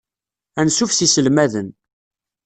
Ansuf 0.59 0.91
s 0.93 0.99
yiselmaden. 1.03 1.67